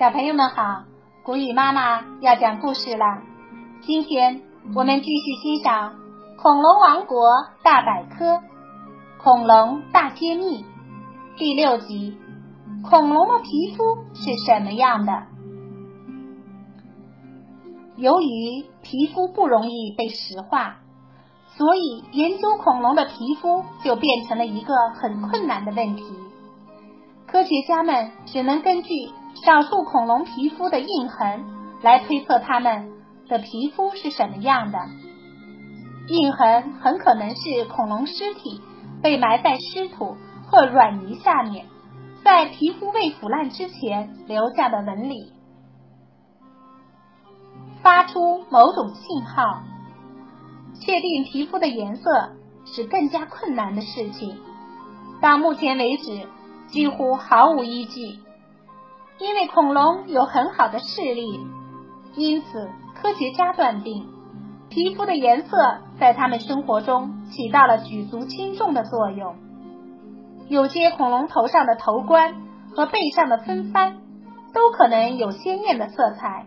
[0.00, 0.84] 小朋友们好，
[1.22, 3.04] 古雨妈妈要讲故事了。
[3.82, 4.40] 今天
[4.74, 5.92] 我们继续欣赏
[6.40, 7.20] 《恐龙王国
[7.62, 8.40] 大百科：
[9.22, 10.64] 恐龙大揭秘》
[11.36, 12.16] 第六集：
[12.82, 15.24] 恐龙的皮肤是什么样的？
[17.96, 20.76] 由于皮肤不容易被石化，
[21.58, 26.04] 所以研究恐龙的皮肤就变成了一个很困难的问题。
[27.26, 29.10] 科学家们只能根据
[29.44, 31.44] 少数恐龙皮肤的印痕
[31.82, 32.92] 来推测它们
[33.28, 34.78] 的皮肤是什么样的。
[36.08, 38.60] 印痕很可能是恐龙尸体
[39.02, 40.16] 被埋在湿土
[40.50, 41.66] 或软泥下面，
[42.24, 45.32] 在皮肤未腐烂之前留下的纹理。
[47.82, 49.62] 发出某种信号，
[50.80, 52.32] 确定皮肤的颜色
[52.66, 54.36] 是更加困难的事情。
[55.22, 56.26] 到目前为止，
[56.68, 58.18] 几乎毫无依据。
[59.20, 61.40] 因为恐龙有很好的视力，
[62.16, 64.08] 因此科学家断定
[64.70, 65.56] 皮肤的颜色
[65.98, 69.36] 在它们生活中起到了举足轻重的作用。
[70.48, 72.34] 有些恐龙头上的头冠
[72.74, 73.98] 和背上的分帆
[74.54, 76.46] 都可能有鲜艳的色彩，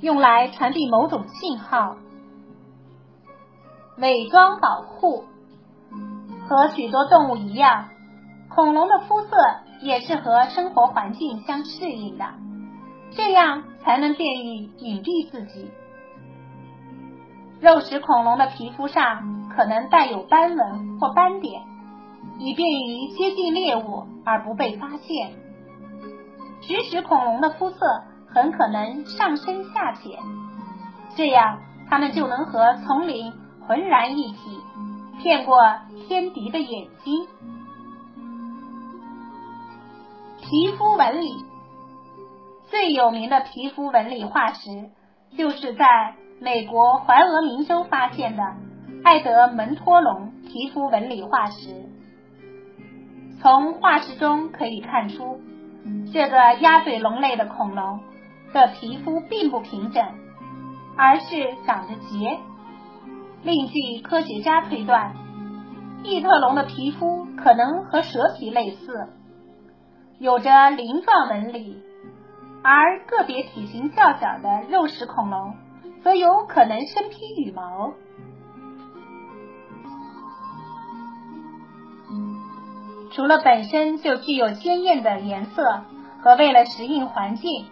[0.00, 1.96] 用来传递某种信号。
[3.98, 5.24] 伪装保护
[6.48, 7.88] 和许多动物一样，
[8.56, 9.36] 恐龙的肤色。
[9.82, 12.24] 也是和生活环境相适应的，
[13.14, 15.70] 这样才能便于隐蔽自己。
[17.60, 21.62] 肉食恐龙的皮肤上可能带有斑纹或斑点，
[22.38, 25.34] 以便于接近猎物而不被发现。
[26.62, 27.78] 植食恐龙的肤色
[28.32, 30.18] 很可能上深下浅，
[31.16, 31.58] 这样
[31.90, 33.30] 它们就能和丛林
[33.68, 34.58] 浑然一体，
[35.20, 35.58] 骗过
[36.08, 37.26] 天敌的眼睛。
[40.48, 41.44] 皮肤纹理
[42.70, 44.90] 最有名的皮肤纹理化石，
[45.36, 48.44] 就是在美国怀俄明州发现的
[49.02, 51.86] 艾德蒙托龙皮肤纹理化石。
[53.42, 55.40] 从化石中可以看出，
[56.12, 57.98] 这个鸭嘴龙类的恐龙
[58.52, 60.04] 的皮肤并不平整，
[60.96, 62.38] 而是长着结。
[63.42, 65.12] 另据科学家推断，
[66.04, 69.08] 异特龙的皮肤可能和蛇皮类似。
[70.18, 71.82] 有着鳞状纹理，
[72.62, 75.54] 而个别体型较小的肉食恐龙
[76.02, 77.92] 则有可能身披羽毛。
[83.12, 85.82] 除了本身就具有鲜艳的颜色
[86.22, 87.66] 和为了适应环境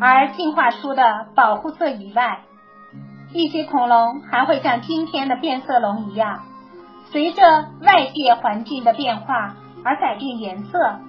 [0.00, 2.40] 而进化出的保护色以外，
[3.32, 6.42] 一些恐龙还会像今天的变色龙一样，
[7.10, 7.42] 随着
[7.80, 9.54] 外界环境的变化
[9.84, 11.00] 而改变颜色。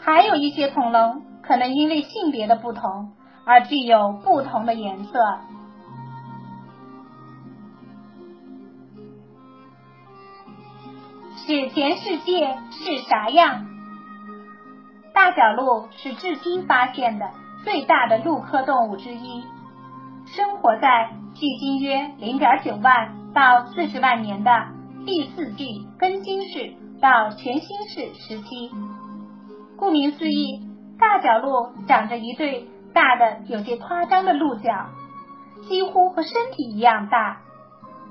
[0.00, 3.12] 还有一些恐龙可能因为性别的不同
[3.44, 5.18] 而具有不同的颜色。
[11.46, 13.66] 史前世界是啥样？
[15.14, 17.30] 大角鹿是至今发现的
[17.64, 19.42] 最大的陆科动物之一，
[20.26, 24.50] 生活在距今约零点九万到四十万年的
[25.06, 28.70] 第四纪根金世到全新世时期。
[29.78, 30.60] 顾名思义，
[30.98, 34.88] 大角鹿长着一对大的、有些夸张的鹿角，
[35.68, 37.42] 几乎和身体一样大。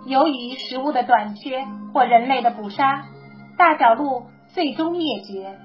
[0.05, 3.03] 由于食物的短缺或人类的捕杀，
[3.57, 5.57] 大角鹿最终灭绝。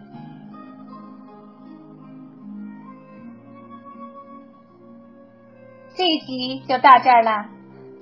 [5.95, 7.47] 这一集就到这儿了，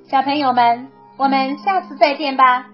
[0.09, 0.88] 小朋友们，
[1.19, 2.71] 我们下次再见吧。